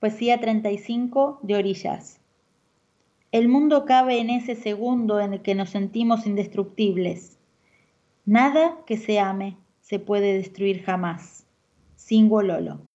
Poesía 0.00 0.40
35 0.40 1.40
de 1.42 1.56
Orillas. 1.56 2.20
El 3.32 3.48
mundo 3.48 3.84
cabe 3.84 4.18
en 4.18 4.30
ese 4.30 4.54
segundo 4.54 5.20
en 5.20 5.34
el 5.34 5.42
que 5.42 5.54
nos 5.54 5.68
sentimos 5.68 6.26
indestructibles. 6.26 7.38
Nada 8.24 8.78
que 8.86 8.96
se 8.96 9.20
ame 9.20 9.58
se 9.82 9.98
puede 9.98 10.32
destruir 10.32 10.84
jamás. 10.84 11.44
Singo 11.96 12.40
Lolo. 12.40 12.89